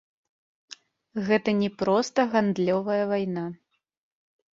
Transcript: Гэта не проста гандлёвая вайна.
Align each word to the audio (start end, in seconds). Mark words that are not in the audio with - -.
Гэта 1.27 1.53
не 1.59 1.69
проста 1.81 2.19
гандлёвая 2.31 3.03
вайна. 3.13 3.45